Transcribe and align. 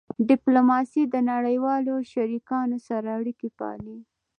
ډیپلوماسي 0.29 1.03
د 1.13 1.15
نړیوالو 1.31 1.95
شریکانو 2.11 2.77
سره 2.87 3.07
اړیکې 3.17 3.49
پالي. 3.59 3.97